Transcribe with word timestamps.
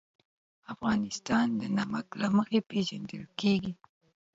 افغانستان 0.73 1.47
د 1.61 1.63
نمک 1.77 2.07
له 2.21 2.27
مخې 2.37 2.59
پېژندل 2.69 3.23
کېږي. 3.39 3.73